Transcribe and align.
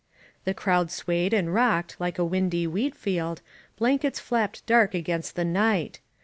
The 0.45 0.55
crowd 0.55 0.89
swayed 0.89 1.31
and 1.31 1.53
rocked 1.53 1.97
like 1.99 2.17
a 2.17 2.25
windy 2.25 2.65
wheat 2.65 2.95
field, 2.95 3.43
blankets 3.77 4.19
flapped 4.19 4.65
dark 4.65 4.95
against 4.95 5.35
the 5.35 5.45
night. 5.45 5.99